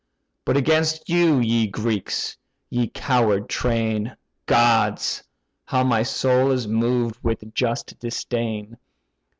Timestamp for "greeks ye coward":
1.67-3.47